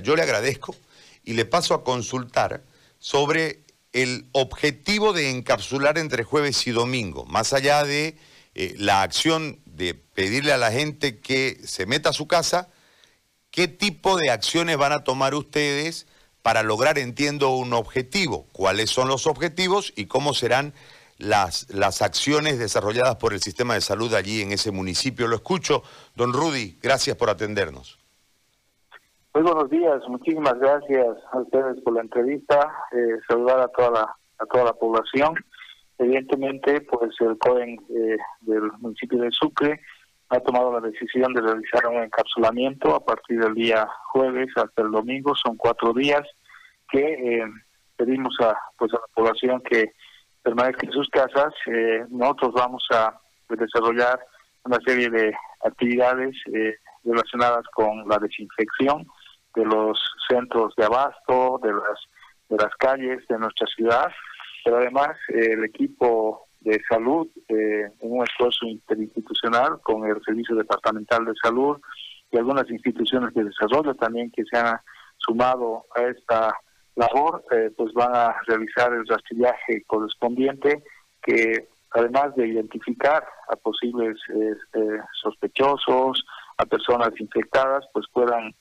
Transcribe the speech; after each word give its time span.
Yo 0.00 0.16
le 0.16 0.22
agradezco 0.22 0.74
y 1.24 1.34
le 1.34 1.44
paso 1.44 1.74
a 1.74 1.84
consultar 1.84 2.62
sobre 2.98 3.60
el 3.92 4.26
objetivo 4.32 5.12
de 5.12 5.30
encapsular 5.30 5.98
entre 5.98 6.24
jueves 6.24 6.66
y 6.66 6.70
domingo, 6.70 7.24
más 7.26 7.52
allá 7.52 7.84
de 7.84 8.16
eh, 8.54 8.74
la 8.76 9.02
acción 9.02 9.60
de 9.64 9.94
pedirle 9.94 10.52
a 10.52 10.58
la 10.58 10.72
gente 10.72 11.18
que 11.18 11.60
se 11.64 11.86
meta 11.86 12.10
a 12.10 12.12
su 12.12 12.26
casa, 12.26 12.68
¿qué 13.50 13.68
tipo 13.68 14.16
de 14.16 14.30
acciones 14.30 14.76
van 14.76 14.92
a 14.92 15.04
tomar 15.04 15.34
ustedes 15.34 16.06
para 16.42 16.62
lograr, 16.62 16.98
entiendo, 16.98 17.50
un 17.50 17.72
objetivo? 17.72 18.46
¿Cuáles 18.52 18.90
son 18.90 19.08
los 19.08 19.26
objetivos 19.26 19.92
y 19.96 20.06
cómo 20.06 20.34
serán 20.34 20.72
las, 21.18 21.66
las 21.70 22.02
acciones 22.02 22.58
desarrolladas 22.58 23.16
por 23.16 23.34
el 23.34 23.42
sistema 23.42 23.74
de 23.74 23.80
salud 23.80 24.14
allí 24.14 24.40
en 24.40 24.52
ese 24.52 24.70
municipio? 24.70 25.26
Lo 25.26 25.36
escucho. 25.36 25.82
Don 26.14 26.32
Rudy, 26.32 26.78
gracias 26.82 27.16
por 27.16 27.30
atendernos. 27.30 27.99
Muy 29.32 29.44
buenos 29.44 29.70
días, 29.70 30.02
muchísimas 30.08 30.58
gracias 30.58 31.16
a 31.30 31.38
ustedes 31.38 31.80
por 31.82 31.94
la 31.94 32.00
entrevista, 32.00 32.68
eh, 32.90 33.16
saludar 33.28 33.60
a 33.60 33.68
toda 33.68 33.90
la, 33.92 34.16
a 34.38 34.46
toda 34.46 34.64
la 34.64 34.72
población. 34.72 35.36
Evidentemente, 35.98 36.80
pues 36.80 37.12
el 37.20 37.38
COEN 37.38 37.78
eh, 37.90 38.16
del 38.40 38.72
municipio 38.80 39.18
de 39.18 39.30
Sucre 39.30 39.80
ha 40.30 40.40
tomado 40.40 40.72
la 40.72 40.80
decisión 40.80 41.32
de 41.32 41.42
realizar 41.42 41.86
un 41.86 42.02
encapsulamiento 42.02 42.92
a 42.92 43.04
partir 43.04 43.38
del 43.38 43.54
día 43.54 43.88
jueves 44.12 44.48
hasta 44.56 44.82
el 44.82 44.90
domingo, 44.90 45.32
son 45.36 45.56
cuatro 45.56 45.92
días 45.92 46.22
que 46.90 46.98
eh, 47.00 47.44
pedimos 47.96 48.34
a 48.40 48.58
pues 48.76 48.92
a 48.94 48.96
la 48.96 49.14
población 49.14 49.60
que 49.60 49.92
permanezca 50.42 50.86
en 50.86 50.92
sus 50.92 51.08
casas. 51.08 51.54
nosotros 52.08 52.52
vamos 52.54 52.84
a 52.90 53.16
desarrollar 53.48 54.18
una 54.64 54.78
serie 54.84 55.08
de 55.08 55.32
actividades 55.62 56.34
relacionadas 57.04 57.64
con 57.72 58.08
la 58.08 58.18
desinfección, 58.18 59.06
de 59.54 59.64
los 59.64 59.98
centros 60.28 60.74
de 60.76 60.84
abasto, 60.84 61.60
de 61.62 61.72
las, 61.72 62.00
de 62.48 62.56
las 62.56 62.74
calles 62.76 63.26
de 63.28 63.38
nuestra 63.38 63.66
ciudad, 63.66 64.10
pero 64.64 64.78
además 64.78 65.10
eh, 65.28 65.52
el 65.52 65.64
equipo 65.64 66.46
de 66.60 66.80
salud, 66.88 67.26
eh, 67.48 67.90
en 68.00 68.12
un 68.12 68.22
esfuerzo 68.22 68.66
interinstitucional 68.66 69.80
con 69.82 70.06
el 70.06 70.20
Servicio 70.22 70.54
Departamental 70.56 71.24
de 71.24 71.32
Salud 71.42 71.80
y 72.30 72.36
algunas 72.36 72.68
instituciones 72.70 73.32
de 73.34 73.44
desarrollo 73.44 73.94
también 73.94 74.30
que 74.30 74.44
se 74.44 74.58
han 74.58 74.78
sumado 75.16 75.86
a 75.94 76.02
esta 76.02 76.54
labor, 76.96 77.42
eh, 77.50 77.70
pues 77.76 77.92
van 77.94 78.14
a 78.14 78.34
realizar 78.46 78.92
el 78.92 79.06
rastrillaje 79.06 79.82
correspondiente 79.86 80.82
que 81.22 81.68
además 81.92 82.34
de 82.36 82.46
identificar 82.46 83.26
a 83.48 83.56
posibles 83.56 84.16
sospechosos, 85.20 86.24
a 86.56 86.64
personas 86.66 87.10
infectadas, 87.18 87.84
pues 87.92 88.06
puedan 88.12 88.54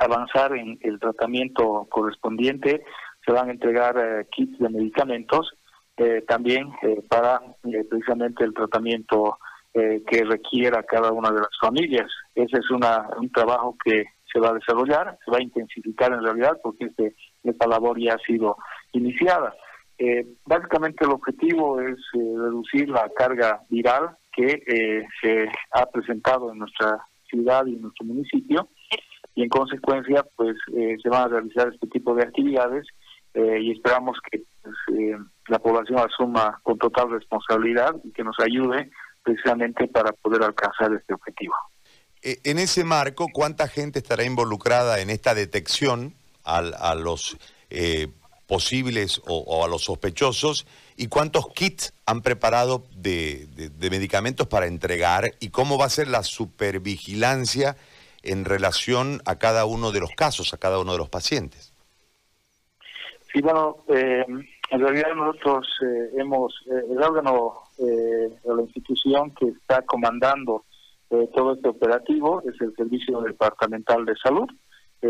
avanzar 0.00 0.56
en 0.56 0.78
el 0.80 0.98
tratamiento 0.98 1.86
correspondiente, 1.90 2.82
se 3.24 3.32
van 3.32 3.48
a 3.48 3.52
entregar 3.52 3.96
eh, 3.98 4.26
kits 4.30 4.58
de 4.58 4.70
medicamentos 4.70 5.52
eh, 5.96 6.24
también 6.26 6.72
eh, 6.82 7.02
para 7.08 7.40
precisamente 7.88 8.44
el 8.44 8.54
tratamiento 8.54 9.38
que 9.72 10.24
requiera 10.24 10.82
cada 10.82 11.12
una 11.12 11.30
de 11.30 11.38
las 11.38 11.56
familias. 11.60 12.10
Ese 12.34 12.56
es 12.56 12.70
una, 12.72 13.08
un 13.16 13.30
trabajo 13.30 13.76
que 13.84 14.02
se 14.32 14.40
va 14.40 14.48
a 14.48 14.54
desarrollar, 14.54 15.16
se 15.24 15.30
va 15.30 15.38
a 15.38 15.42
intensificar 15.42 16.12
en 16.12 16.24
realidad 16.24 16.58
porque 16.60 16.86
este, 16.86 17.14
esta 17.44 17.68
labor 17.68 17.96
ya 18.00 18.14
ha 18.14 18.18
sido 18.18 18.56
iniciada. 18.90 19.54
básicamente 20.44 21.04
el 21.04 21.12
objetivo 21.12 21.80
es 21.80 21.96
reducir 22.12 22.88
la 22.88 23.08
carga 23.16 23.60
viral 23.68 24.16
que 24.32 25.06
se 25.22 25.48
ha 25.70 25.86
presentado 25.86 26.50
en 26.50 26.58
nuestra 26.58 27.06
ciudad 27.28 27.64
y 27.66 27.76
en 27.76 27.82
nuestro 27.82 28.06
municipio 28.06 28.68
y 29.40 29.44
en 29.44 29.48
consecuencia 29.48 30.22
pues 30.36 30.54
eh, 30.76 30.96
se 31.02 31.08
van 31.08 31.22
a 31.22 31.28
realizar 31.28 31.68
este 31.72 31.86
tipo 31.86 32.14
de 32.14 32.24
actividades 32.24 32.86
eh, 33.32 33.58
y 33.62 33.72
esperamos 33.72 34.18
que 34.30 34.42
pues, 34.62 34.74
eh, 34.98 35.16
la 35.48 35.58
población 35.58 35.98
asuma 35.98 36.60
con 36.62 36.76
total 36.76 37.10
responsabilidad 37.10 37.96
y 38.04 38.12
que 38.12 38.22
nos 38.22 38.36
ayude 38.38 38.90
precisamente 39.22 39.88
para 39.88 40.12
poder 40.12 40.42
alcanzar 40.42 40.92
este 40.92 41.14
objetivo. 41.14 41.54
En 42.22 42.58
ese 42.58 42.84
marco, 42.84 43.28
¿cuánta 43.32 43.66
gente 43.66 44.00
estará 44.00 44.24
involucrada 44.24 45.00
en 45.00 45.08
esta 45.08 45.34
detección 45.34 46.12
a, 46.44 46.94
los 46.94 47.38
posibles 48.46 49.22
o, 49.26 49.64
a 49.64 49.68
los 49.68 49.84
sospechosos 49.84 50.66
y 50.96 51.06
cuántos 51.06 51.48
kits 51.54 51.94
han 52.04 52.20
preparado 52.20 52.84
de, 52.94 53.46
de, 53.46 53.90
medicamentos 53.90 54.48
para 54.48 54.66
entregar 54.66 55.32
y 55.40 55.48
cómo 55.48 55.78
va 55.78 55.86
a 55.86 55.90
ser 55.90 56.08
la 56.08 56.22
supervigilancia 56.24 57.76
en 58.22 58.44
relación 58.44 59.20
a 59.26 59.38
cada 59.38 59.64
uno 59.64 59.92
de 59.92 60.00
los 60.00 60.10
casos, 60.10 60.52
a 60.54 60.58
cada 60.58 60.78
uno 60.78 60.92
de 60.92 60.98
los 60.98 61.08
pacientes. 61.08 61.72
Sí, 63.32 63.40
bueno, 63.40 63.84
eh, 63.88 64.24
en 64.70 64.80
realidad 64.80 65.14
nosotros 65.14 65.68
eh, 65.82 66.10
hemos, 66.18 66.52
eh, 66.66 66.84
el 66.90 67.02
órgano 67.02 67.62
de 67.78 68.54
la 68.54 68.62
institución 68.62 69.32
que 69.34 69.48
está 69.48 69.82
comandando 69.82 70.64
todo 71.34 71.54
este 71.54 71.68
operativo 71.68 72.42
es 72.42 72.60
el 72.60 72.74
Servicio 72.76 73.20
Departamental 73.22 74.04
de 74.04 74.14
Salud. 74.16 74.48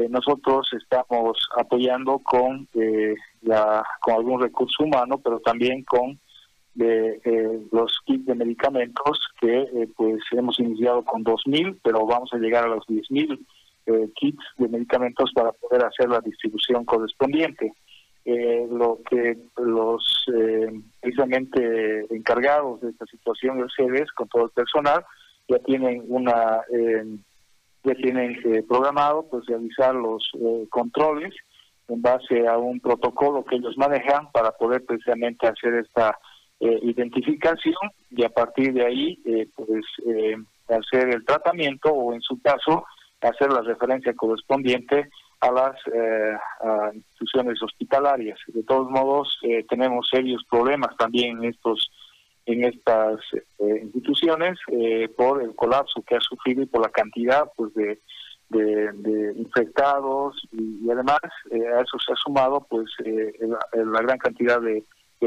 nosotros 0.08 0.70
estamos 0.80 1.36
apoyando 1.58 2.20
con, 2.20 2.68
la, 3.42 3.84
con 4.00 4.14
algún 4.14 4.40
recurso 4.40 4.84
humano, 4.84 5.18
pero 5.18 5.40
también 5.40 5.84
con 5.84 6.18
de 6.74 7.20
eh, 7.24 7.60
los 7.72 7.98
kits 8.04 8.26
de 8.26 8.34
medicamentos 8.34 9.28
que 9.40 9.62
eh, 9.62 9.88
pues 9.96 10.22
hemos 10.32 10.58
iniciado 10.60 11.04
con 11.04 11.24
2.000, 11.24 11.78
pero 11.82 12.06
vamos 12.06 12.32
a 12.32 12.38
llegar 12.38 12.64
a 12.64 12.68
los 12.68 12.86
10.000 12.86 13.38
eh, 13.86 14.08
kits 14.14 14.42
de 14.58 14.68
medicamentos 14.68 15.32
para 15.34 15.52
poder 15.52 15.84
hacer 15.84 16.08
la 16.08 16.20
distribución 16.20 16.84
correspondiente. 16.84 17.72
lo 18.24 19.00
que 19.08 19.38
los 19.56 20.26
precisamente 21.00 21.60
encargados 22.14 22.80
de 22.80 22.90
esta 22.90 23.06
situación, 23.06 23.58
el 23.58 23.70
CEDES, 23.74 24.12
con 24.12 24.28
todo 24.28 24.44
el 24.44 24.50
personal, 24.50 25.04
ya 25.48 25.58
tienen 25.60 26.04
una 26.06 26.60
ya 27.82 27.94
tienen 27.94 28.36
programado 28.68 29.26
pues 29.28 29.46
realizar 29.46 29.94
los 29.94 30.22
controles 30.68 31.34
en 31.88 32.02
base 32.02 32.46
a 32.46 32.56
un 32.58 32.78
protocolo 32.78 33.44
que 33.44 33.56
ellos 33.56 33.76
manejan 33.76 34.30
para 34.32 34.52
poder 34.52 34.84
precisamente 34.84 35.48
hacer 35.48 35.74
esta 35.74 36.16
eh, 36.62 36.78
identificación 36.82 37.74
y 38.10 38.22
a 38.22 38.28
partir 38.28 38.74
de 38.74 38.84
ahí 38.84 39.18
eh, 39.24 39.48
pues 39.56 39.82
eh, 40.06 40.36
hacer 40.68 41.08
el 41.08 41.24
tratamiento 41.24 41.88
o 41.88 42.12
en 42.12 42.20
su 42.20 42.38
caso 42.42 42.84
hacer 43.22 43.50
la 43.50 43.62
referencia 43.62 44.12
correspondiente 44.12 45.08
a 45.40 45.50
las 45.50 45.76
instituciones 46.94 47.62
hospitalarias. 47.62 48.38
De 48.48 48.62
todos 48.62 48.90
modos 48.90 49.40
tenemos 49.70 50.08
serios 50.10 50.44
problemas 50.50 50.94
también 50.98 51.38
en 51.38 51.44
estos 51.46 51.90
en 52.44 52.64
estas 52.64 53.20
instituciones 53.58 54.58
por 55.16 55.42
el 55.42 55.54
colapso 55.54 56.02
que 56.02 56.16
ha 56.16 56.20
sufrido 56.20 56.62
y 56.62 56.66
por 56.66 56.82
la 56.82 56.90
cantidad 56.90 57.50
pues 57.56 57.72
de, 57.74 58.00
de, 58.50 59.32
infectados 59.36 60.46
y, 60.52 60.90
además 60.90 61.20
a 61.22 61.80
eso 61.80 61.98
se 62.06 62.12
ha 62.12 62.16
sumado 62.16 62.66
pues 62.68 62.90
la, 63.72 64.02
gran 64.02 64.18
cantidad 64.18 64.60
de 64.60 64.84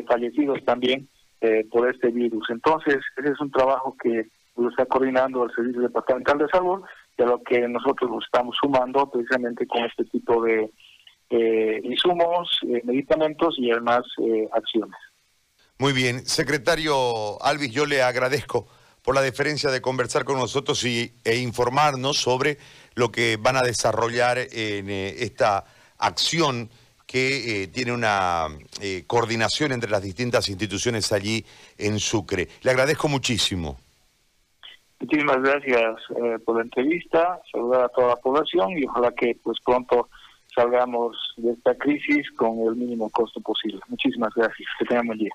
fallecidos 0.08 0.64
también 0.64 1.08
eh, 1.44 1.68
por 1.70 1.90
este 1.90 2.08
virus. 2.08 2.50
Entonces, 2.50 3.00
ese 3.18 3.34
es 3.34 3.40
un 3.42 3.52
trabajo 3.52 3.98
que 4.02 4.30
lo 4.56 4.70
está 4.70 4.86
coordinando 4.86 5.44
el 5.44 5.52
Servicio 5.54 5.82
Departamental 5.82 6.38
de 6.38 6.48
Salud 6.48 6.82
y 7.18 7.22
a 7.22 7.26
lo 7.26 7.44
que 7.44 7.68
nosotros 7.68 8.10
nos 8.10 8.24
estamos 8.24 8.56
sumando 8.62 9.12
precisamente 9.12 9.68
con 9.68 9.84
este 9.84 10.06
tipo 10.06 10.42
de 10.42 10.72
eh, 11.30 11.82
insumos, 11.84 12.60
eh, 12.66 12.82
medicamentos 12.86 13.56
y 13.58 13.72
además 13.72 14.04
acciones. 14.54 14.96
Muy 15.80 15.92
bien. 15.92 16.26
Secretario 16.26 17.44
Alvis, 17.44 17.74
yo 17.74 17.86
le 17.86 18.02
agradezco 18.02 18.70
por 19.02 19.14
la 19.14 19.22
deferencia 19.22 19.70
de 19.70 19.82
conversar 19.82 20.24
con 20.24 20.38
nosotros 20.38 20.82
y, 20.86 21.14
e 21.26 21.40
informarnos 21.40 22.22
sobre 22.22 22.58
lo 22.96 23.12
que 23.12 23.36
van 23.38 23.58
a 23.58 23.64
desarrollar 23.64 24.38
en 24.38 24.90
esta 24.90 25.66
acción 25.98 26.70
que 27.14 27.62
eh, 27.62 27.68
tiene 27.68 27.92
una 27.92 28.48
eh, 28.82 29.04
coordinación 29.06 29.72
entre 29.72 29.92
las 29.92 30.02
distintas 30.02 30.50
instituciones 30.50 31.12
allí 31.12 31.46
en 31.78 32.00
Sucre. 32.00 32.48
Le 32.64 32.72
agradezco 32.72 33.08
muchísimo. 33.08 33.78
Muchísimas 35.00 35.40
gracias 35.44 36.00
eh, 36.10 36.40
por 36.44 36.56
la 36.56 36.64
entrevista, 36.64 37.40
saludar 37.52 37.84
a 37.84 37.90
toda 37.90 38.08
la 38.08 38.16
población 38.16 38.76
y 38.80 38.86
ojalá 38.86 39.12
que 39.12 39.38
pues 39.44 39.60
pronto 39.64 40.10
salgamos 40.56 41.16
de 41.38 41.52
esta 41.52 41.76
crisis 41.76 42.32
con 42.32 42.58
el 42.68 42.76
mínimo 42.76 43.12
costo 43.12 43.40
posible. 43.42 43.80
Muchísimas 43.90 44.34
gracias. 44.34 44.68
Que 44.80 44.86
tengan 44.86 45.06
buen 45.06 45.20
día. 45.20 45.34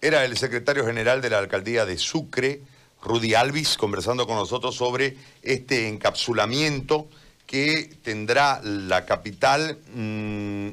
Era 0.00 0.24
el 0.24 0.34
secretario 0.38 0.86
general 0.86 1.20
de 1.20 1.28
la 1.28 1.40
alcaldía 1.40 1.84
de 1.84 1.98
Sucre, 1.98 2.62
Rudy 3.02 3.34
Alvis, 3.34 3.76
conversando 3.76 4.26
con 4.26 4.36
nosotros 4.36 4.76
sobre 4.76 5.14
este 5.42 5.88
encapsulamiento 5.88 7.06
que 7.48 7.90
tendrá 8.02 8.60
la 8.62 9.04
capital. 9.06 9.78
Mm, 9.94 10.66